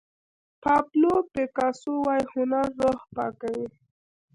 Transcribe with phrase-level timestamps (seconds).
[0.63, 3.67] پابلو پیکاسو وایي هنر روح پاکوي.